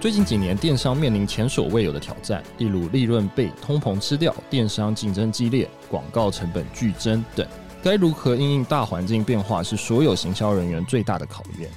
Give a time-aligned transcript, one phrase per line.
[0.00, 7.46] 最近几年，电商面临前所未有的挑战，例如利润被通膨吃掉、电商竞争激烈、广告成本剧增等。
[7.82, 11.68] 该如何应应大环境变化，是所有行销人员最大的考验。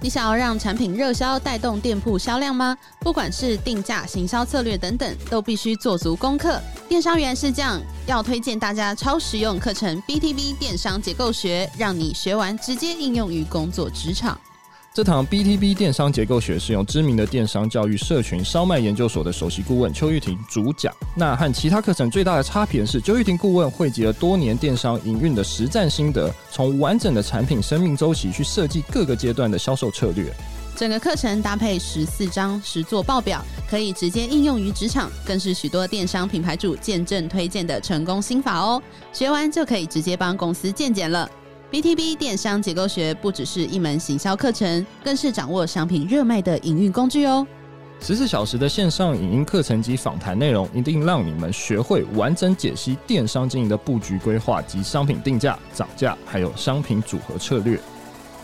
[0.00, 2.78] 你想要让产品热销，带动店铺销量吗？
[3.00, 6.60] 不管是定价、行销策略等等，都必须做足功课。
[6.88, 14.38] 电商原是这样，要推荐大家超实用课程 BTB 电商结构学，让你学完直接应用于工作职场。
[14.94, 20.92] 这堂 BTB 电商结构学是用知名的电商教育社群烧麦研究所的首席顾问邱玉婷主讲。
[21.16, 30.30] 那和其他课程最大的差别是，邱玉婷顾问汇集了多年电商营运的实战心得，从完整的产品生命周期去设计各个阶段的销售策略。
[30.76, 38.82] 整个课程搭配十四张实作报表，可以直接应用于职场，更是许多电商品牌主见证推荐的成功心法哦。
[39.10, 41.26] 学完就可以直接帮公司健检了。
[41.72, 47.46] BTB 电商结构学不只是一门行销课程，更是掌握商品热卖的营运工具哦。
[47.98, 57.80] 十四小时的线上影音课程及访谈内容，一定让你们学会完整解析电商经营的布局规划及商品定价、涨价，还有商品组合策略。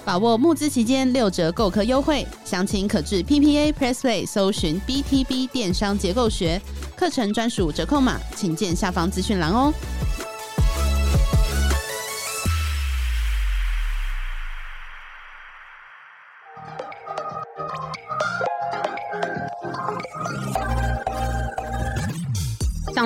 [0.06, 6.58] 把握募资期间六折购课优惠，详情可至 PPA Pressplay 搜寻 BTB 电商结构学
[6.96, 9.70] 课程专属折扣码，请见下方资讯栏哦。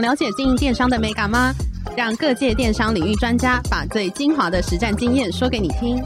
[0.02, 1.54] 了解经营电商的美感吗？
[1.96, 6.02] 让各界电商领域专家把最精华的实战经验说给你听。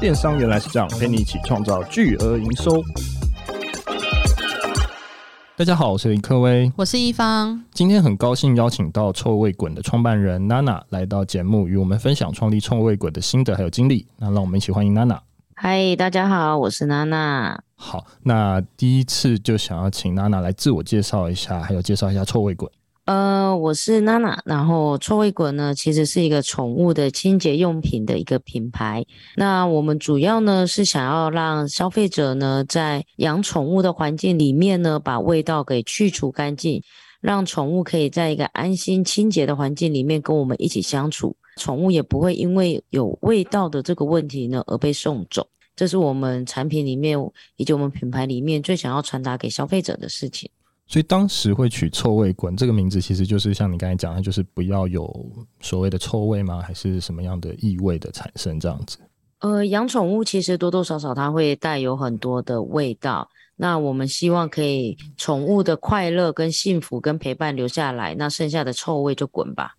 [0.00, 2.82] 电商原来是这样，陪你一起创造巨额营收。
[5.58, 7.62] 大家好，我是林克威，我是一方。
[7.70, 14.06] 今天很高兴邀请到臭味滚的创办人娜娜来到节目，与我们分享创立臭味滚的心得还有经历。
[14.16, 15.20] 那让我们一起欢迎娜娜。
[15.54, 17.62] 嗨，大家好，我是娜娜。
[17.74, 22.70] 好，那第一次就想要请娜娜来自我介绍一下，还有介绍一下臭味滚。
[23.04, 29.04] 呃，我是娜娜，然后臭味滚呢，其实是一个宠物的清洁用品的一个品牌。
[29.36, 36.82] 那我们主要呢是想要让消费者呢在养宠物的环境里面呢，把味道给去除干净，
[37.20, 45.46] 让宠物可以在一个安心清洁的环境里面跟我们一起相处，宠物也不会因为有味道的这个问题呢而被送走。
[45.76, 47.18] 这是我们产品里面
[47.56, 50.48] 以及我们品牌里面最想要传达给消费者的事情。
[50.86, 55.08] 所以当时会取“臭味滚”这个名字，其实就是像你刚才讲的，就是不要有
[55.60, 56.60] 所谓的臭味吗？
[56.60, 58.98] 还是什么样的异味的产生这样子？
[59.40, 63.28] 呃，养宠物其实多多少少它会带有很多的味道。
[63.56, 69.76] 那我们希望可以宠物的快乐跟幸福跟陪伴留下来，那剩下的臭味就滚吧。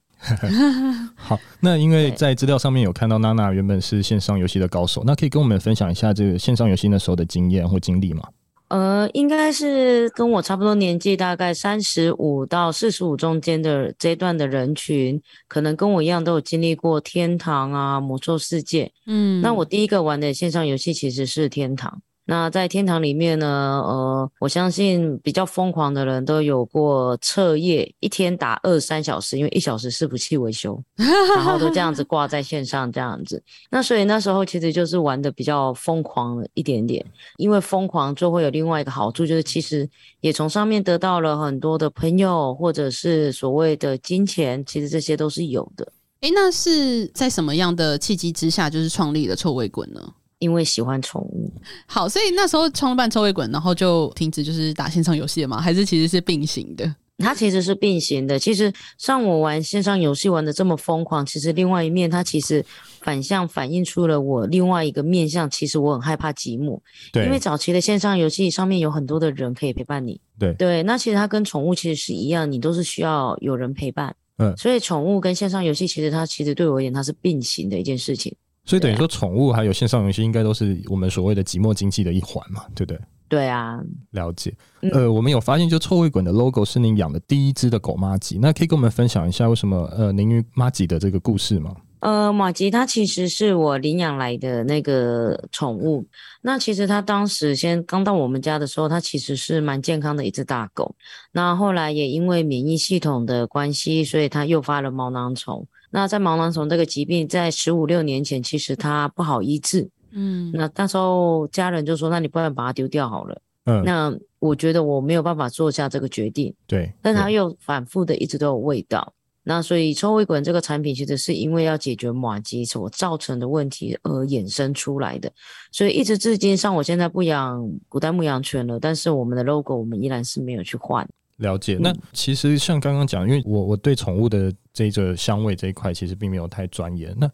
[1.15, 8.23] 好，那因为在资料上面有看到娜娜原本是线上游戏的高手，那可以跟我们分享一下这个线上游戏那时候的经验或经历吗？
[8.67, 18.91] 呃，应该是跟我差不多年纪，大概三十五到四十五中间的这段的人群，可能跟我一样都有经历过天堂啊、魔兽世界。
[19.05, 22.01] 嗯，那我第一个玩的线上游戏其实是天堂。
[22.27, 23.47] 那在天堂里面呢，
[23.85, 33.41] 呃，我相信比较疯狂的人都有过彻夜，一天打二三小时，因为一小时是服器维修， 然后都这样子挂在线上这样子。
[33.69, 37.05] 那所以那时候其实就是玩的比较疯狂了一点点，
[37.37, 39.87] 因为疯狂就会有另外一个好处，就是其实
[40.21, 45.87] 也从上面得到了很多的朋友，或者是所谓的金钱，其实这些都是有的。
[46.21, 50.01] 诶，那是在什么样的契机之下，就是创立了臭味滚呢？
[50.39, 51.51] 因为喜欢宠物，
[51.85, 55.61] 好，所以那时候创办臭味滚，然后就停止就是打线上游戏了吗？
[55.61, 56.95] 还是其实是并行的？
[57.19, 58.37] 它其实是并行的。
[58.37, 62.63] 其实像我玩线上游戏玩的这么疯狂，其实另外一面它其实
[62.99, 65.49] 反向反映出了我另外一个面向。
[65.49, 66.77] 其实我很害怕寂寞，
[67.13, 70.83] 对，因为早期的线上游戏上面有很多的人可以陪伴你，对对。
[70.83, 74.53] 那其实它跟宠物其实是一样，你都是需要有人陪伴，嗯。
[74.57, 78.35] 所以宠物跟线上游戏其实它其实对我而言它是并行的一件事情。
[78.65, 82.99] 所以等于说，宠物还有线上游戏应该都是我们所谓的寂寞经济的一环嘛，对不对？
[83.27, 83.79] 对啊，
[84.11, 84.53] 了解。
[84.91, 91.75] 呃，我们有发现，就臭味滚的 logo 是您养的第一只的狗妈吉，那可以跟我们分享一下为什么呃您与妈吉的这个故事吗？
[92.01, 96.05] 呃，玛吉它其实是我领养来的那个宠物。
[96.41, 100.95] 那其实它当时先刚到我们家的时候，它其实是蛮健康的一只大狗。
[101.31, 105.67] 那后来也因为免疫系统的关系，所以它诱发了毛囊虫。
[105.95, 109.89] 那在毛囊虫这个疾病，在十五六年前，其实它不好医治。
[110.11, 116.53] 嗯，那那时候家人就说：“那你不然把它丢掉好了。”嗯，那我觉得我没有办法做下这个决定。
[116.67, 119.13] 对，但它又反复的一直都有味道。
[119.43, 125.31] 那所以臭味滚这个产品其实是因为要解决马鸡所造成的问题而衍生出来的，
[125.71, 131.07] 所以一直至今，像我现在不养古代牧羊犬了，但是我们的 logo 我们依然是没有去换。
[131.37, 131.77] 了解。
[131.79, 137.15] 那其实像刚刚讲，因为我我对宠物的这个香味这一块其实并没有太钻研。
[137.19, 137.29] 那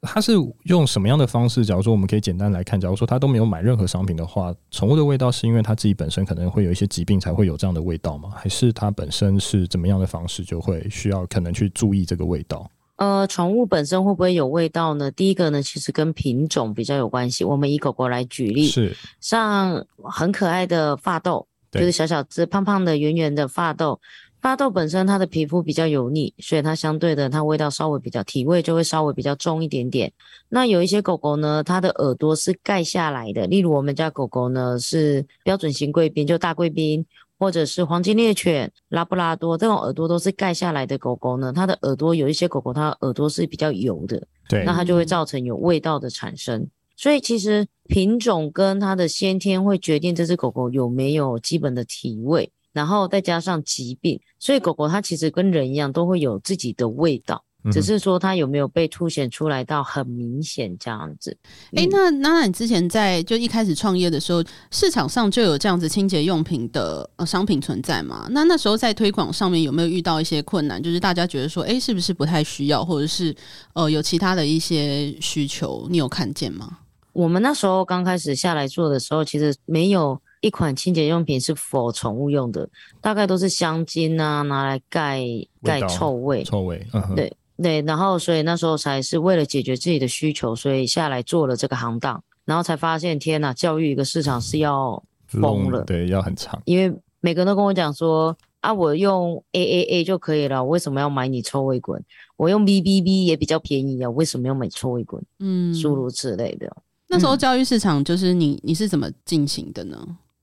[0.00, 0.32] 它是
[0.64, 1.64] 用什么样的方式？
[1.64, 8.30] 假如说我们可以简单来看，假如说它都没有买任何商品的话，宠物的味道是因为它自己本身可能会有一些疾病才会有这样的味道吗？
[8.36, 12.70] 还是它本身是怎么样的方式就会需要可能去注意这个味道？
[12.94, 15.10] 呃，宠物本身会不会有味道呢？
[15.10, 17.44] 第一个呢，其实跟品种比较有关系。
[17.44, 24.00] 我们以狗狗来举例，是像很可爱的法斗，就是小小只、胖胖的、圆圆的发豆。
[24.40, 30.12] 发豆本身它的皮肤比较油腻，所以它相对的它味道稍微比较体味就会稍微比较重一点点。
[30.48, 37.04] 那有一些狗狗呢，它的耳朵是盖下来的，例如我们家狗狗呢是标准型贵宾，就大贵宾，
[37.36, 46.64] 或者是黄金猎犬、拉布拉多这种耳朵都是盖下来的狗狗呢，它的耳朵有一些狗狗它耳朵是比较油的，对，那它就会造成有味道的产生。
[46.98, 52.52] 所以其实品种跟它的先天会决定这只狗狗有没有基本的体味。
[52.70, 61.36] 然后再加上疾病，所以狗狗它其实跟人一样，都会有自己的味道，嗯、只是说它有没有被凸显出来到很明显这样子。
[61.74, 68.28] 哎、嗯，那那你之前在就一开始创业的时候，市场上就有这样子清洁用品的呃商品存在吗？
[68.30, 70.80] 那那时候在推广上面有没有遇到一些困难？
[70.80, 73.34] 就是大家觉得说，哎，是不是不太需要，或者是
[73.74, 76.78] 呃有其他的一些需求，你有看见吗？
[77.12, 80.20] 我们那时候刚开始下来做的时候，其实没有。
[80.40, 82.70] 一款清洁用品是 for 宠物用的，
[83.00, 85.20] 大概都是香精啊，拿来盖
[85.64, 87.82] 盖臭味，臭味，嗯、对对。
[87.82, 96.62] 然后，所以那时候才是为了解决自己的需求，所以下来做了这个行当，然后才发现，天哪，教育一个市场是要疯了，对，要很长。
[96.66, 102.00] 因为每个人都跟我讲说，啊，我用 A A A 就可以了，我为什么要买你臭味滚？
[102.36, 105.20] 我用 B B B 也比较便宜啊，为什么要买臭味滚？
[105.40, 106.72] 嗯，诸如此类的。
[107.08, 109.98] 那时候教育市场就是你，你是怎么进行的呢？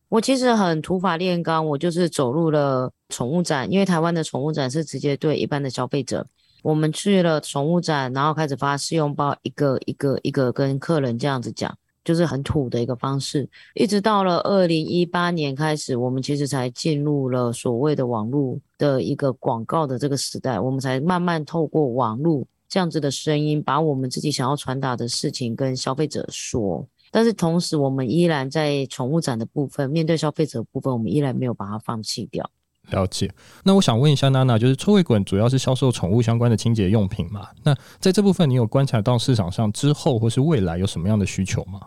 [0.09, 6.25] 我其实很土法炼钢，我就是走入了宠物展，因为台湾的宠物展是直接对一般的消费者。
[6.63, 13.47] 我们去了宠物展，然后开始发试用包，一个一个一个跟客人这样子讲，就是很土的一个方式。
[13.75, 26.87] 一直到了二零一八年开始，我们其实才进入了所谓的网络的一个广告的这个时代，我们才慢慢透过网络这样子的声音，把我们自己想要传达的事情跟消费者说。
[27.11, 32.49] 但是同时，我们依然在宠物展的部分，面对消费者的部分，我们依然没有把它放弃掉。
[32.91, 33.31] 了解。
[33.63, 37.47] 那我想问一下娜娜，就是臭味滚主要是销售宠物相关的清洁用品嘛？
[37.63, 41.79] 那在这部分，你有观察到市场上之后或是未来有什么样的需求吗？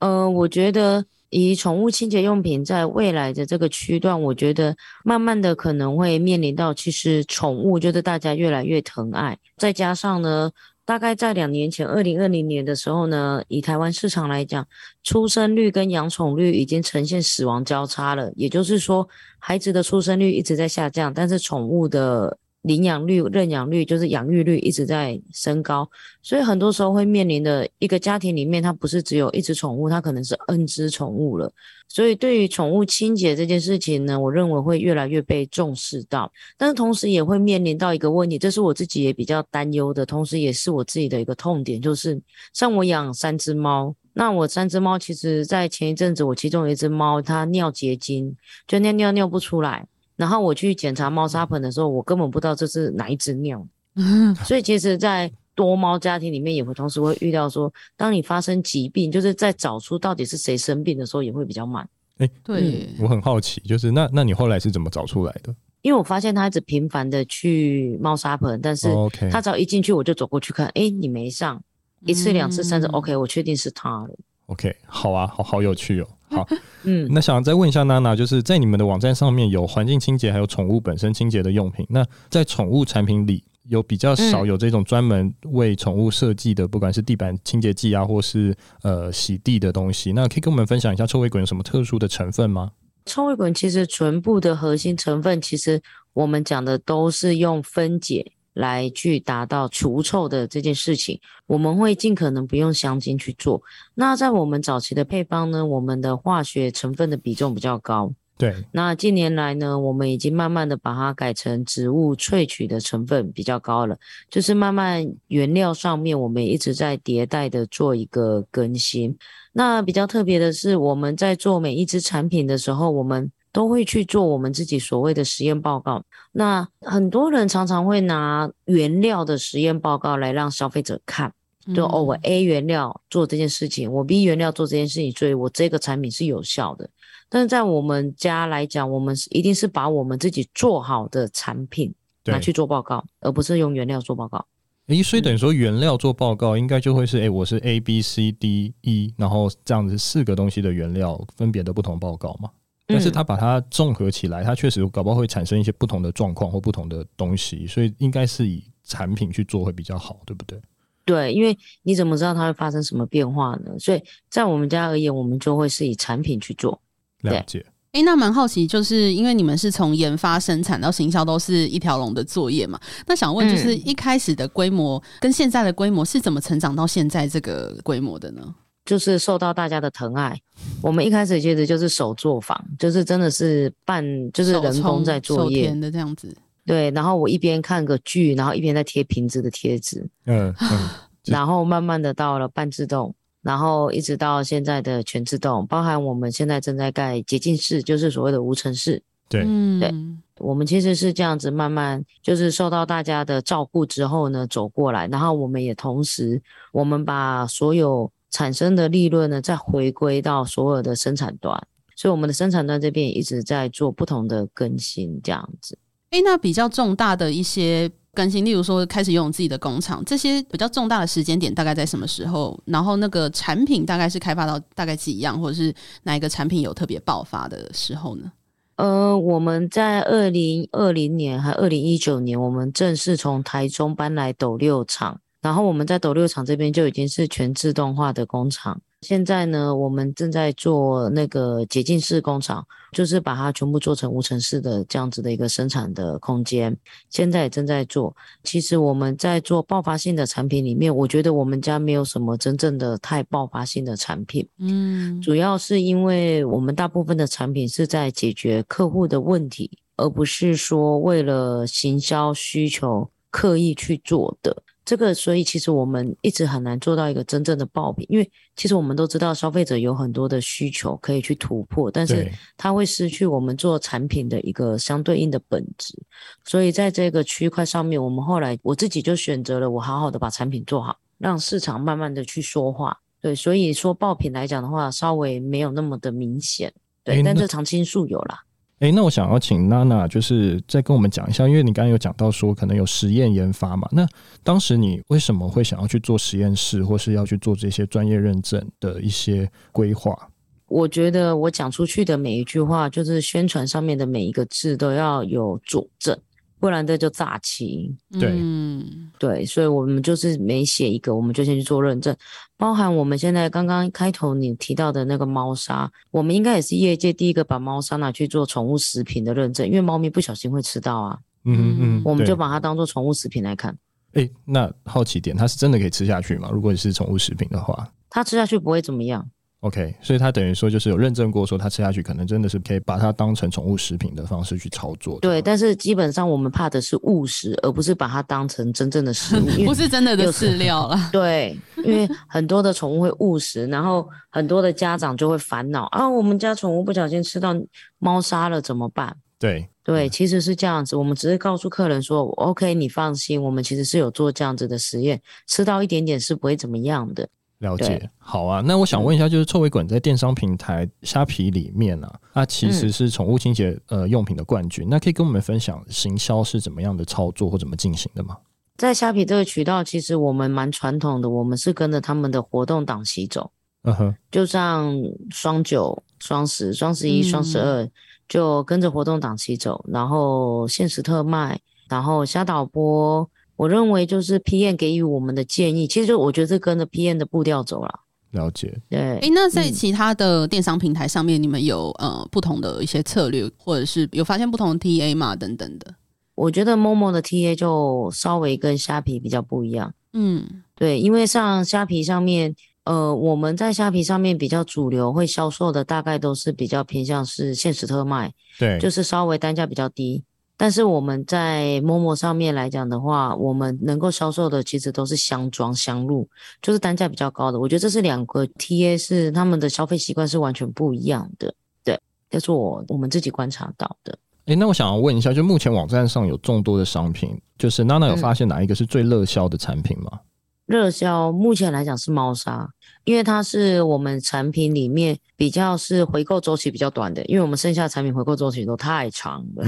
[0.00, 10.50] 呃，我觉得以宠物清洁用品在未来的这个区段，我觉得慢慢的可能会面临到，其实宠物就是大家越来越疼爱，再加上呢。
[10.84, 14.66] 大概在两年前，二零二零年的时候呢，以台湾市场来讲，
[15.04, 18.32] 出生率跟养宠率已经呈现死亡交叉了。
[18.34, 19.08] 也就是说，
[19.38, 25.88] 孩子的出生率一直在下降，但是宠物的领养率、认养率，就是养育率一直在升高。
[26.22, 31.52] 所以很多时候会面临的一个家庭里面，它不是只有一只宠物，它可能是 N 只宠物了。
[31.88, 42.18] 所以，对于宠物清洁这件事情呢，我认为会越来越被重视到，但是同时也会面临到一个问题，这是我自己也比较担忧的，同时也是我自己的一个痛点，就是
[42.54, 48.34] 像我养三只猫，那我三只猫其实，在前一阵子，我其中有一只猫它尿结晶，
[48.66, 53.66] 就尿尿尿不出来，然后我去检查猫砂盆的时候，我根本不知道这是哪一只尿，
[54.44, 61.86] 所以其实，在多猫家庭里面也会同时会遇到说，当你发生疾病，就是在找出到底是谁生病的时候，也会比较慢。
[62.18, 65.54] 哎、欸，对，我很好奇，就是那那你后来是怎么找出来的？
[65.82, 68.88] 因为我发现他一直频繁的去猫砂盆，但是
[69.30, 71.60] 他只要一进去，我就走过去看，哎、欸，你没上
[72.06, 74.10] 一次、两次、三次、嗯、，OK，我确定是他了。
[74.46, 76.08] OK，好啊，好好有趣哦。
[76.32, 76.48] 好，
[76.84, 83.44] 嗯，那想再问一下娜娜，就是在你们的网站上面有环境清洁，还有宠物本身清洁的用品，那在宠物产品里。
[83.68, 92.72] 有比较少有这种专门为宠物设计的，嗯、不管是地板清洁剂啊，或是呃洗地的东西，那可以跟我们分享一下臭味滚有什么特殊的成分吗？
[93.06, 95.80] 臭味滚其实全部的核心成分，其实
[96.12, 101.20] 我们讲的都是用分解来去达到除臭的这件事情。
[101.46, 103.60] 我们会尽可能不用香精去做。
[103.94, 108.12] 那在我们早期的配方呢，我们的化学成分的比重比较高。
[108.38, 113.96] 对，那近年来呢，我们已经慢慢的把它改成植物萃取的成分比较高了，
[114.30, 119.16] 就是慢慢原料上面我们也一直在迭代的做一个更新。
[119.52, 126.02] 那比较特别的是，我们在做每一支产品的时候，我们都会去做我们自己所谓的实验报告。
[126.32, 131.32] 那很多人常常会拿原料的实验报告来让消费者看，
[131.74, 136.88] 就哦，我 A 原料做这件事情，我 B 原料做这件事情，所以我这个产品是有效的。
[137.28, 144.44] 但是在我们家来讲，我们一定是把我们自己做好的产品拿去做报告，而不是用原料做报告。
[144.88, 152.50] 诶，所以等于说原料做报告应该就会是，诶，我是 A B C D E，然后这样子四个东西的原料分别的不同报告嘛。
[152.92, 160.60] 但是它把它综合起来，它确实搞不好会产生一些不同的状况或不同的东西，所以应该是以产品去做会比较好，对不对？
[161.04, 163.76] 对，因为你怎么知道它会发生什么变化呢？
[163.78, 166.80] 所以在我们家而言，我们就会是以产品去做。
[167.22, 167.64] 了解。
[167.92, 172.80] 哎，那蛮好奇，就是因为你们是从研发、生产到行销都是一条龙的作业嘛？
[173.06, 178.54] 那想问，就是一开始的规模跟现在的规模是怎么成长到现在这个规模的呢？
[178.84, 180.36] 就是受到大家的疼爱。
[180.80, 186.36] 我们一开始其实就是手作坊，就是真的是半就是人工在作业的这样子。
[186.64, 190.08] 对，然后我一边看个剧，然后一边在贴瓶子的贴纸。
[190.26, 190.88] 嗯嗯。
[191.26, 199.00] 然后慢慢的到了半自动，然后一直到现在的全自动，包含我们现在正在盖洁净室，就是所谓的无尘室。
[199.28, 199.44] 对，
[199.78, 199.94] 对，
[200.38, 208.10] 我们其实是这样子慢慢就是受到大家的照顾之后呢，走过来，然后我们也同时我们把所有。
[208.32, 211.56] 产生的利润呢，再回归到所有的生产端，
[211.94, 215.78] 所以我们的生产端这边也一直在做不同的更新，这样子。
[216.10, 222.58] 哎、欸，那比较重大的一些更新，例如说开始拥有自己的工厂，这些比较重大的时间点大概在什么时候？
[222.66, 228.32] 然后那个产品大概是开发到大概几样，或者是哪一个产品有特别爆发的时候呢？
[228.76, 235.20] 呃，我们在二零二零年还二零一九年，我们正式从台中搬来斗六厂。
[235.42, 238.80] 然后我们在斗六厂这边就已经是全自动化的工厂。
[239.00, 246.76] 现在呢，我们正在做那个洁净式工厂，就是把它全部做成无尘室的这样子的一个生产的空间。
[247.10, 248.14] 现在也正在做。
[248.44, 254.48] 其实我们在做爆发性的产品里面，我觉得我们家没有什么真正的太爆发性的产品。
[254.58, 264.56] 嗯，主要是因为我们大部分的产品是在解决客户的问题，而不是说为了行销需求刻意去做的。
[264.84, 275.96] 这个，所以其实我们一直很难做到一个真正的爆品，因为其实我们都知道消费者有很多的需求可以去突破，但是它会失去我们做产品的一个相对应的本质。
[276.44, 282.98] 所以在这个区块上面，我们后来我自己就选择了我好好的把产品做好，让市场慢慢的去说话。
[283.20, 286.72] 对，所以说爆品来讲的话，稍微没有那么的明显。
[287.04, 288.42] 对，但这常青树有啦。
[288.82, 294.04] 哎，那我想要请娜娜，就是再跟我们讲一下，因为你刚刚有讲到说可能有实验研发嘛，那
[294.42, 300.18] 当时你为什么会想要去做实验室，或是要去做这些专业认证的一些规划？
[300.66, 306.18] 我觉得我讲出去的每一句话，就是宣传上面的每一个字都要有佐证。
[306.62, 312.16] 不然这就诈欺，对，嗯，对，所以我们就是每写一个，我们就先去做认证，
[312.56, 323.76] 包含我们现在刚刚开头你提到的那个猫砂，我们应该也是业界第一个把猫砂拿去做宠物食品的认证，因为猫咪不小心会吃到啊，嗯嗯，我们就把它当做宠物食品来看。
[324.12, 326.48] 哎，那好奇点，它是真的可以吃下去吗？
[326.52, 329.28] 如果你是宠物食品的话，它吃下去不会怎么样。
[329.62, 335.20] OK，所以它等于说就是有认证过，说它吃下去可能真的是可以把它当成宠物食品的方式去操作。
[335.20, 340.98] 对，但是基本上我们怕的是误食，而不是把它当成真正的食物， 不是真的的饲料了。
[341.12, 347.54] 对，因为很多的宠物会误食，然后很多的家长就会烦恼啊，我们家宠物不小心吃到
[348.00, 349.16] 猫砂了怎么办？
[349.38, 357.28] 对对，其实是这样子，我们只是告诉客人说，OK，你放心，我们其实是有做这样子的实验，吃到一点点是不会怎么样的。
[357.62, 358.60] 了解，好啊。
[358.60, 364.86] 那我想问一下，就是臭味滚在电商平台虾皮里面啊，它其实是宠物清洁呃用品的冠军。
[364.90, 368.36] 那可以跟我们分享行销是怎么样的操作或怎么进行的吗？
[368.76, 373.52] 在虾皮这个渠道，其实我们蛮传统的，我们是跟着他们的活动档期走。
[373.84, 374.92] 嗯哼，就像
[375.30, 377.88] 双九、双十、双十一、双十二，
[378.28, 383.28] 就跟着活动档期走，然后限时特卖，然后虾导播。
[383.56, 388.00] 我认为就是 P N 给予我们的建议，其实就我觉得是跟着 P N 的步调走了。
[388.32, 389.18] 了解，对。
[389.18, 395.36] 哎，那在其他的电商平台上面，嗯、你们有呃不同的一些策略，或者是有发现不同的 TA 嘛？
[395.36, 395.94] 等等的。
[396.34, 399.92] 我觉得 Momo 的 TA 就稍微跟虾皮比较不一样。
[400.14, 400.42] 嗯，
[400.74, 402.54] 对，因为像虾皮上面，
[402.84, 410.24] 呃，我们在虾皮上面比较主流会销售的，大概都是比较偏向是限时特卖，对，就是稍微单价比较低。
[410.62, 416.28] 但是我们在 Momo 上面来讲的话，我们能够销售的其实都是箱装箱入，
[416.60, 417.58] 就是单价比较高的。
[417.58, 421.52] 我觉得这是两个 TA 是他们的消费习惯是完全不一样的，
[421.82, 422.00] 对，
[422.30, 424.16] 这是我我们自己观察到的。
[424.46, 430.10] 哎，那我想要问一下，就目前网站上有众多的商品，就是娜娜有发现哪一个是最热销的产品吗？
[430.12, 430.18] 嗯
[430.66, 432.66] 热销目前来讲是猫砂，
[433.04, 439.64] 因为它是我们产品里面比较是回购周期比较短的，因为我们剩下的产品回购周期都太长了。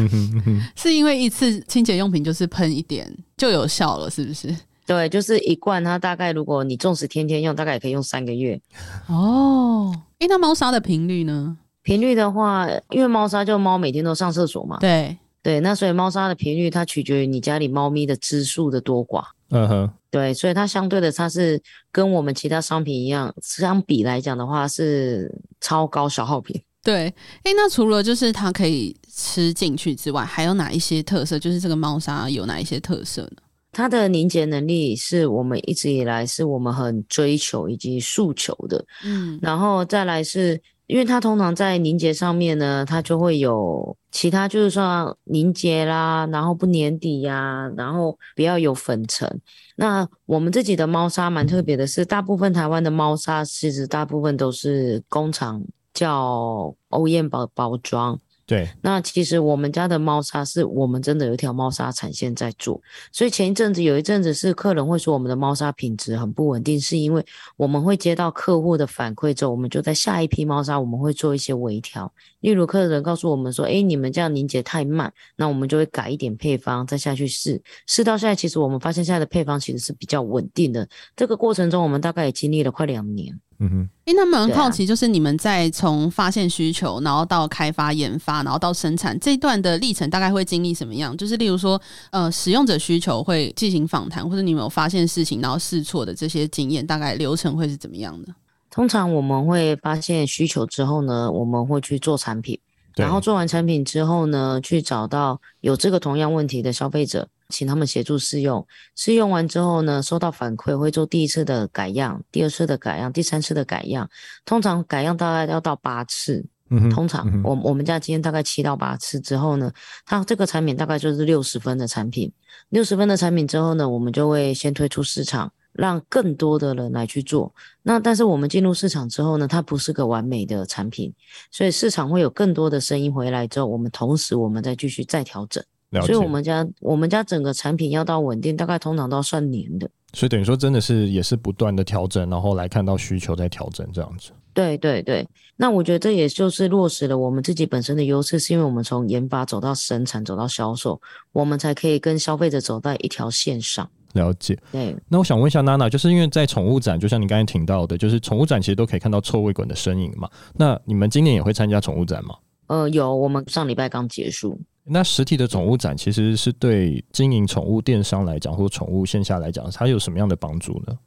[0.77, 4.55] 是因为一次清洁用品就是喷一点就有效了，是不是？
[4.87, 8.61] 对，就是一罐，它大概如果你纵使天天用，大概也可以用三个月。
[9.09, 11.57] 哦，哎，那猫砂的频率呢？
[11.83, 14.79] 频率的话，因为猫砂就猫每天都上厕所嘛。
[14.81, 19.25] 对对，那所以猫砂的频率它取决于你家里猫咪的只数的多寡。
[19.55, 19.91] 嗯哼。
[20.11, 26.61] 对，所以它相对的，它是跟我们其他商品一样，相比来讲的话是超高消耗品。
[26.85, 27.07] 对，
[27.43, 31.39] 哎，那除了就是它可以吃进去之外，还有哪一些特色？
[31.39, 33.39] 就是这个猫砂有哪一些特色呢？
[33.73, 38.85] 它的凝结能力是我们一直以来是我们很追求以及诉求的。
[39.05, 40.61] 嗯，然后再来是。
[40.87, 49.41] 因为它通常在凝结上面呢，它就会有其他，就是说凝结啦，然后不粘底呀，然后不要有粉尘。
[49.77, 55.63] 那我们自己的猫砂蛮特别的是，大部分台湾的猫砂其实大部分都是工厂
[55.93, 58.21] 叫 OEM 包包装。
[58.47, 62.79] 对，那其实我们家的猫砂是我们真的有一条猫砂产线在做，
[63.11, 67.25] 所以前一阵子有一阵子是客人会说我们的猫砂品质很不稳定，是因为
[67.57, 80.87] 我们会接到客户的反馈之后，我们就在下一批猫砂我们会做一些微调，例如客人告诉我们说，哎，你们这样凝结太慢，那我们就会改一点配方再下去试，试到现在其实我们发现现在的配方其实是比较稳定的，
[81.17, 83.41] 这个过程中我们大概也经历了快两年。
[83.59, 91.17] 嗯哼，哎，那蛮好奇，就是你们在从发现需求，然后到开发研发，然后到生产这一段的历程，大概会经历什么样？
[91.17, 91.81] 就是例如说，
[92.11, 98.35] 呃，使用者需求会进行访谈，或者你们有发现事情，然后试错的这些经验，大概流程会是怎么样的？
[98.71, 102.59] 通常我们会发现需求之后呢，我们会去做产品，
[102.97, 107.29] 然后做完产品之后呢，去找到有这个同样问题的消费者。
[107.49, 114.09] 请他们协助试用，试用完之后呢，收到反馈会做第一次的改样，第二次的改样，第三次的改样。
[114.45, 116.45] 通常改样大概要到八次。
[116.71, 119.71] 嗯，通常我我们家今天大概七到八次之后呢，
[120.07, 122.33] 它这个产品大概就是六十分的产品。
[122.71, 127.55] 六十分的产品之后呢，我们就会先推出市场，让更多的人来去做。
[127.83, 131.13] 那但是我们进入市场之后呢，它不是个完美的产品，
[131.51, 135.63] 所以市场会有更多的声音回来之后，我们同时我们再继续再调整。
[136.03, 139.89] 所以，我们家我们家整个产品要到稳定，大概通常都要算年的。
[140.13, 144.31] 所以等于说，真的是也是不断的调整，然后来看到需求在调整这样子。
[144.53, 145.27] 对对对，
[145.57, 151.01] 那我觉得这也就是落实了我们自己本身的优势，是因为我们从研发走到生产，走到销售，
[151.33, 153.91] 我们才可以跟消费者走在一条线上。
[154.13, 154.57] 了解。
[154.71, 154.97] 对。
[155.09, 160.31] 那我想问一下娜娜，就是因为在宠物展，就像你刚才听到的，就是宠物展其实都可以看到臭味滚的身影嘛。
[160.55, 162.37] 那你们今年也会参加宠物展吗？
[162.69, 164.57] 呃，有，我们上礼拜刚结束。
[164.87, 170.99] 那实体的宠物展其实是对经营宠物电商来讲，或宠物线下来讲，它有什么样的帮助呢？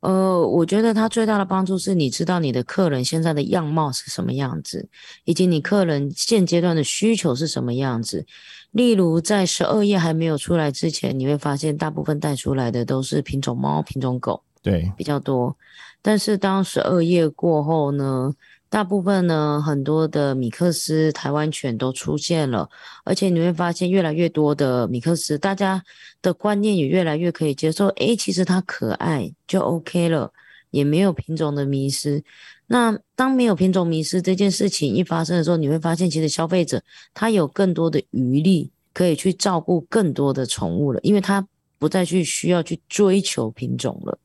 [0.00, 4.88] 呃，我觉得它最大的帮助是你知道你的客人现在的样貌是什么样子，
[5.24, 8.24] 以及你客人现阶段的需求是什么样子。
[8.70, 15.56] 例如，在十二页还没有出来之前，你会发现大部分带出来的都是品种猫、品种狗，对，比较多。
[16.00, 18.32] 但是当十二页过后呢？
[18.70, 22.68] 大部分呢，很多的米克斯台湾犬都出现了，
[23.02, 25.82] 而且你会发现越来越多的米克斯，大家
[26.20, 27.86] 的观念也越来越可以接受。
[27.96, 30.30] 诶，其实它可爱就 OK 了，
[30.70, 32.22] 也没有品种的迷失。
[32.66, 36.82] 那当没有品种迷失这件事情一发生的时候，你会发现其实消费者
[37.14, 41.46] 他有更多的余力可以去照顾更多的宠物了，因为他
[41.78, 44.18] 不再去需要去追求品种了。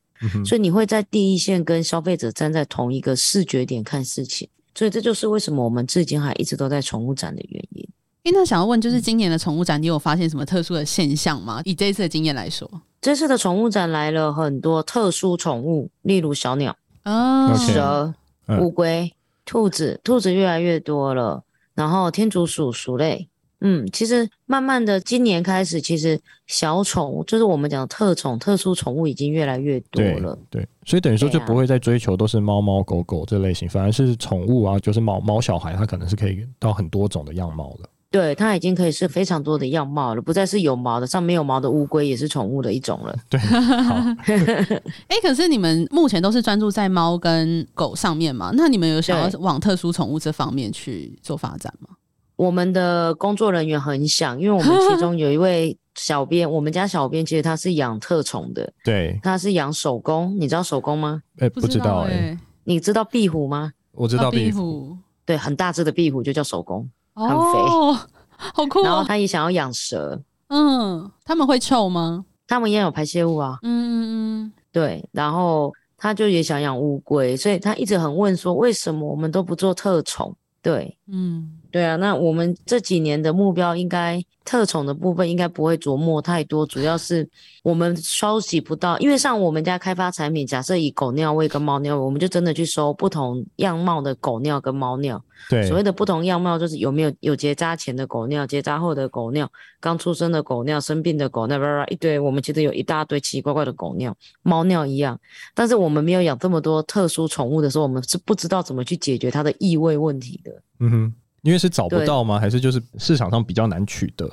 [0.46, 7.88] 所以你会在第一线跟消费者站在同一个视觉点看事情，所以这就是为什么我们至今还一直都在宠物展的原因。
[8.24, 11.62] 诶，那想要问，就是今年的宠物展，你有发现什么特殊的现象吗？
[11.66, 12.70] 以这一次的经验来说，
[13.02, 18.14] 这次的宠物展来了很多特殊宠物，例如小鸟、哦、蛇、
[18.62, 21.44] 乌龟、兔子，兔子越来越多了，
[21.76, 23.28] 然后天竺鼠鼠类。
[23.66, 30.38] 嗯，其实慢慢的，今年开始，其实小宠物就是我们讲的特宠、特殊宠物已经越来越多了。
[30.52, 37.90] 对，对，所以等于说就不会再追求都是猫猫狗狗这类型，啊、反而是宠物啊，就是猫猫小孩，它可能是可以到很多种的样貌了。
[38.12, 43.16] 对，它已经可以是非常多的样貌了，不再是有毛的，像没有毛的乌龟也是宠物的一种了。
[43.28, 43.96] 对，好。
[45.08, 48.52] 哎，可是你们目前都是专注在猫跟狗上面嘛？
[48.54, 51.96] 那你们有想要往特殊宠物这方面去做发展吗？
[52.36, 61.22] 我们的工作人员很想，因为我们其中有一位小编， 我们家小编其实他是养特宠的，对，他是养手工，你知道手工吗？
[61.38, 63.72] 哎、欸，不知道哎、欸，你知道壁虎吗？
[63.92, 67.36] 我知道壁虎，哦、对，很大只的壁虎就叫手工，很肥。
[67.36, 68.00] 哦
[68.36, 68.84] 好酷哦。
[68.84, 72.26] 然后他也想要养蛇，嗯，他们会臭吗？
[72.48, 75.08] 他们也有排泄物啊，嗯嗯嗯，对。
[75.14, 80.36] 然后他就也想养乌龟，所以他一直很问说，为什么我们都不做特宠？
[80.62, 81.60] 对，嗯。
[81.74, 87.28] 对啊，那我们这几年的目标应该特宠的部分应该不会琢磨太多，主要是
[87.64, 95.20] 我们收集不到，因为像我们家开发产品，假设以狗尿味跟猫尿味，我们就真的去收不同样貌的狗尿跟猫尿。
[95.50, 102.20] 对，所谓的不同样貌就是有没有有结扎前的狗尿、结扎后的狗尿、刚出生的狗尿、生病的狗尿，叭叭一堆。
[102.20, 105.20] 我们其实有一大堆奇奇怪怪的狗尿、猫尿一样，
[105.56, 110.52] 但是我们没有养这么多特殊宠物的时候，我们是不知道怎么去解决它的异味问题的。
[110.80, 111.14] 嗯哼。
[111.44, 112.40] 因为是找不到吗？
[112.40, 114.28] 还是就是市场上比较难取得？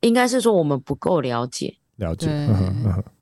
[0.00, 2.28] 应该是说我们不够了解，了解，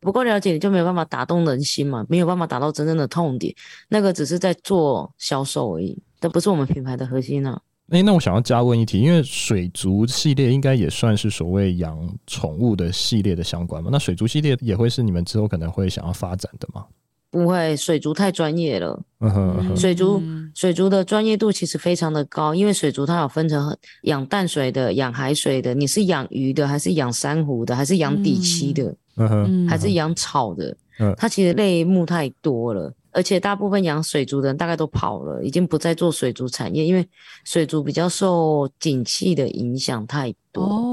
[0.01, 3.55] 不够了解，你就没有办法打动人心嘛，没有办法达到真正的痛点。
[3.89, 7.61] 那个只是在做销售而已，这不是我们品牌的核心啊。
[7.91, 13.91] 哎、欸，那我想要加问一题，因为水族系列应该也算是所谓养宠物的系列的相关嘛？
[13.93, 16.87] 那水族系列也会是你们之后可能会想要发展的吗？
[17.33, 19.03] 不会，水族太专业了。
[19.21, 20.23] 嗯哼，嗯哼，水族
[20.55, 30.77] 水族的专业度其实非常的高，因为水族它有分成养淡水的、养海水的，你是养鱼的，还是养珊瑚的，还是养底栖的，嗯哼，还是养草的？
[31.01, 37.09] 嗯，它其实类目太多了，而且大部分养水族的人大概都跑了，已经不再做水族产业，因为
[37.45, 40.65] 水族比较受景气的影响太多。
[40.65, 40.92] 哦。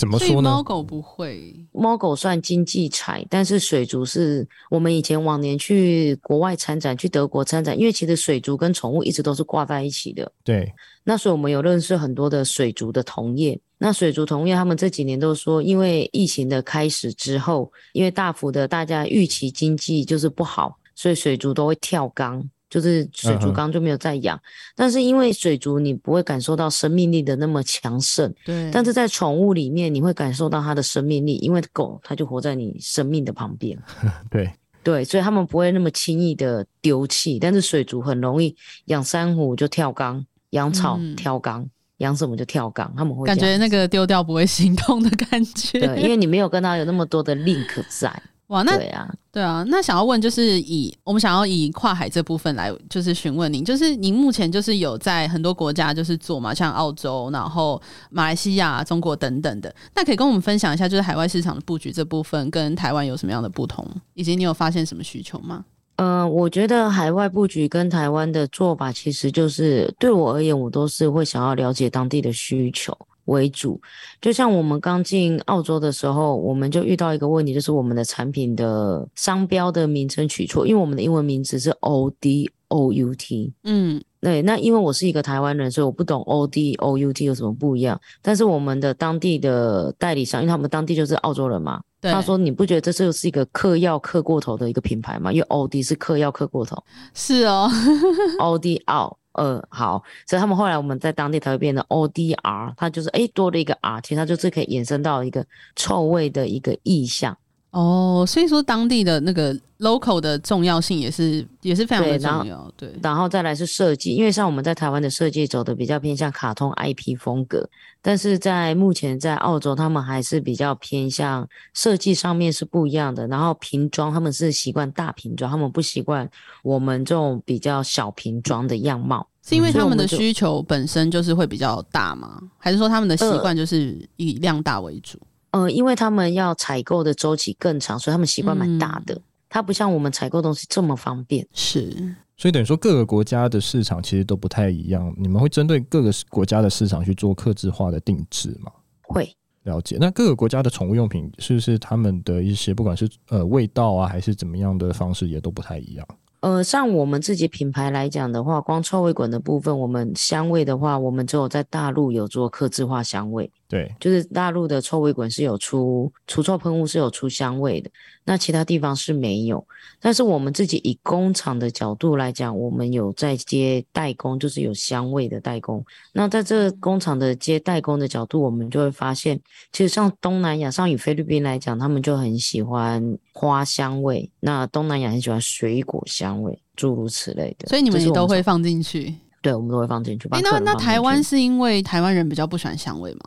[0.00, 0.48] 怎么说呢？
[0.48, 10.32] 猫狗不会，猫狗算经济财，但是水族是我们以前往年去国外参展，去德国参展，因为其实水族跟宠物一直都是挂在一起的。
[10.42, 10.72] 对，
[11.04, 13.60] 那所以我们有认识很多的水族的同业。
[13.76, 22.42] 那水族同业他们这几年都说，因为疫情的开始之后，因为大幅的大家预期经济就是不好，所以水族都会跳缸。
[22.70, 24.40] 就是水族缸就没有再养，嗯，
[24.76, 28.70] 但是因为水族你不会感受到生命力的那么强盛，对。
[28.72, 33.76] 但是在宠物里面你会感受到它的生命力，因为狗它就活在你生命的旁边，
[34.30, 34.48] 对
[34.84, 37.38] 对，所以他们不会那么轻易的丢弃。
[37.40, 38.54] 但是水族很容易
[38.84, 48.10] 养珊瑚就跳缸，养草跳缸，养、嗯、什么就跳缸，他们会感觉那个丢掉不会心痛的感觉，对，因为你没有跟他有那么多的 link 在。
[48.50, 65.64] 哇，那对啊，对啊，那想要问就是以我们想要以跨海这部分来就是询问您，就是您目前就是有在很多国家就是做嘛，像澳洲，然后马来西亚、中国等等的，那可以跟我们分享一下，就是海外市场的布局这部分跟台湾有什么样的不同，以及你有发现什么需求吗？
[65.96, 72.96] 嗯、呃，我觉得海外布局跟台湾的做法，其实就是对我而言，我都是会想要了解当地的需求。
[73.30, 73.80] 为主，
[74.20, 83.52] 就像我们刚进澳洲的时候，我们就遇到一个问题，就是我们的产品的商标的名称取错，因为我们的英文名字是 O D O U T。
[83.64, 87.98] 嗯，对，那因为我是一个台湾人，所以我不懂 O D O U T 有什么不一样。
[88.20, 95.32] 但是我们的当地的代理商，因为他们当地就是澳洲人嘛，他说你不觉得这就是一个嗑药嗑过头的一个品牌吗？
[95.32, 96.76] 因为 O D 是嗑药嗑过头，
[97.14, 97.70] 是哦，
[98.40, 99.16] O D O。
[99.32, 107.36] 呃，好，所以他们后来我们在当地才会变成 ODR，它就是诶多了一个 R，其实它就是可以衍生到一个臭味的一个意象。
[107.70, 112.92] 哦，所以说当地的那个 local 的重要性也是也是非常的重要，对。
[113.00, 117.68] 然后再来是设计，因为像我们在台湾的设计走的比较偏向卡通 IP 风格，
[118.02, 123.28] 但是在目前在澳洲，他们还是比较偏向设计上面是不一样的。
[123.28, 126.28] 然后瓶装他们是习惯大瓶装，他们不习惯
[126.64, 129.24] 我们这种比较小瓶装的样貌。
[129.46, 132.40] 是因为他们的需求本身就是会比较大吗？
[132.58, 135.16] 还是说他们的习惯就是以量大为主？
[135.18, 135.26] 呃，
[135.70, 139.14] 因为他们要采购的周期更长，所以他们习惯蛮大的。
[139.14, 139.22] 嗯。
[139.48, 141.44] 它不像我们采购东西这么方便。
[141.52, 145.12] 是，所以等于说各个国家的市场其实都不太一样。
[145.18, 148.70] 你们会针对各个国家的市场去做客制化的定制吗？
[149.02, 149.28] 会。
[149.64, 149.96] 了解。
[150.00, 156.06] 那各个国家的宠物用品是不是他们的一些不管是呃味道啊，还是怎么样的方式也都不太一样？
[156.40, 163.50] 呃，像我们自己品牌来讲的话，光臭味滚的部分，我们香味的话，我们只有在大陆有做客制化香味。
[163.70, 167.88] 对，就是大陆的臭味滚是有出除臭喷雾，是有出香味的，
[168.24, 169.64] 那其他地方是没有。
[170.00, 175.84] 但是我们自己以工厂的角度来讲，我们有在接代工，就是有香味的代工。
[176.12, 187.68] 那在这个工厂的接代工的角度，我们就会发现，其实像东南亚，像以菲律宾来讲，他们就很喜欢花香味；那东南亚很喜欢水果香味，诸如此类的。
[187.68, 189.14] 所以你们也都会放进去？
[189.40, 190.28] 对，我们都会放进去。
[190.32, 193.20] 哎、欸，那那台湾是因为台湾人比较不喜欢香味吗？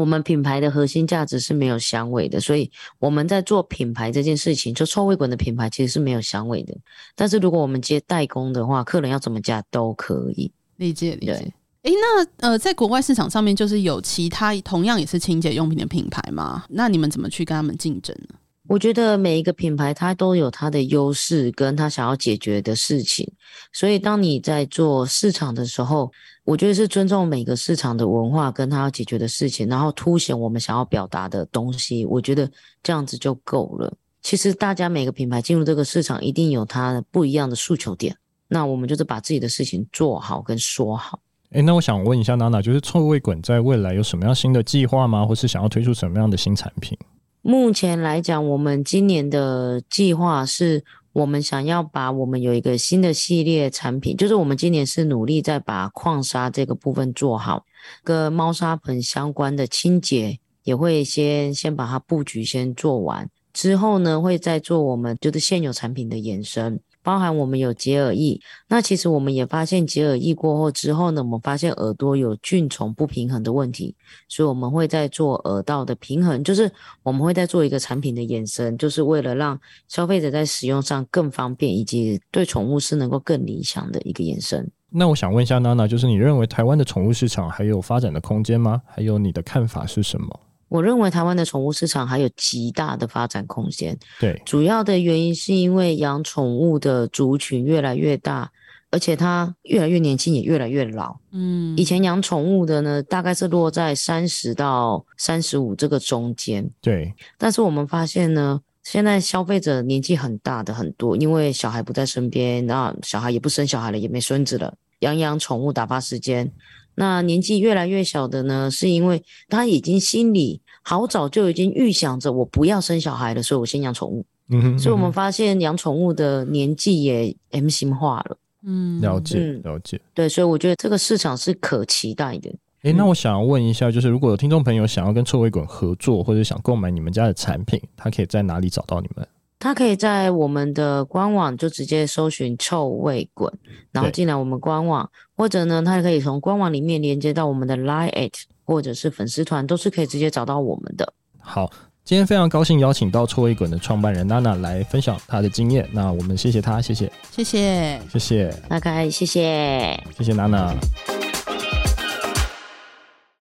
[0.00, 6.76] 我们品牌的核心价值是没有香味的，所以我们在做品牌这件事情，就臭味滚的品牌其实是没有香味的。
[7.14, 10.52] 但是如果我们接代工的话，客人要怎么加都可以。
[10.76, 11.52] 理解理解。
[11.82, 16.64] 哎，那呃，在国外市场上面，就是有其他同样也是清洁用品的品牌吗？
[16.68, 18.34] 那你们怎么去跟他们竞争呢？
[18.68, 23.30] 我觉得每一个品牌它都有它的优势，跟它想要解决的事情。
[23.72, 26.10] 所以当你在做市场的时候，
[26.44, 32.04] 我觉得是尊重每个市场的文化跟它要解决的事情，然后凸显我们想要表达的东西。
[32.06, 32.50] 我觉得
[32.82, 33.92] 这样子就够了。
[34.22, 38.16] 其实大家每个品牌进入这个市场，一定有它的不一样的诉求点。
[38.48, 41.20] 那我们就是把自己的事情做好跟说好。
[41.50, 45.24] 诶，那我想问一下娜娜，就是臭味滚在未来有什么样新的计划吗？
[45.24, 46.98] 或是想要推出什么样的新产品？
[47.46, 50.82] 目前来讲，我们今年的计划是，
[51.12, 57.64] 我们想要把我们有一个新的系列产品，就是我们今年是努力在把矿砂这个部分做好，
[58.02, 66.80] 跟猫砂盆相关的清洁也会先先把它布局先做完，之后呢会再做我们就是现有产品的延伸。
[67.06, 73.94] 包含我们有洁耳翼，那其实我们也发现洁耳翼过后之后呢，我们发现耳朵有菌虫不平衡的问题，
[74.26, 76.68] 所以我们会在做耳道的平衡，就是
[77.04, 84.68] 我们会再做一个产品的延伸，就是为了让消费者在使用上更方便，以及对宠物是能够更理想的一个延伸。
[84.90, 88.82] 那我想问一下娜娜，就是你认为台湾的宠物市场还有发展的空间吗？
[88.84, 90.40] 还有你的看法是什么？
[90.68, 93.96] 我认为台湾的宠物市场还有极大的发展空间。
[94.18, 98.50] 对，主要的原因是因为养宠物的族群越来越大，
[98.90, 101.16] 而且它越来越年轻，也越来越老。
[101.30, 106.68] 嗯，以前养宠物的呢，大概是落在三十到三十五这个中间。
[106.80, 116.50] 对，但是我们发现呢，现在消费者年纪很大的很多，因为小孩不在身边，那小孩也不生小孩了，也没孙子了，养养宠物打发时间。
[116.96, 124.24] 那年纪越来越小的呢，是因为他已经心里好早就已经预想着我不要生小孩了，所以我先养宠物。
[124.48, 128.36] 嗯哼，嗯哼，所以我们发现养宠物的年纪也 M 型化了。
[128.64, 130.00] 嗯，了解了解。
[130.14, 132.50] 对，所以我觉得这个市场是可期待的。
[132.82, 139.26] 诶，那我想要问一下，就是如果有听众朋友想要跟臭味滚合作，或者想购买你们家的产品，他可以在哪里找到你们？
[139.66, 143.52] 他可以在我们的官网就直接搜寻“臭味滚”，
[143.90, 148.30] 然后进来我们官网，或者呢，他也可以从官网里面连接到我们的 Line@
[148.64, 151.12] 或者是粉丝团，都是可以直接找到我们的。
[151.40, 151.68] 好，
[152.04, 160.72] 今天非常高兴邀请到臭味滚的创办人娜娜来分享她的经验，那我们谢谢她，谢谢，谢谢，谢谢，大概谢谢，谢谢娜娜。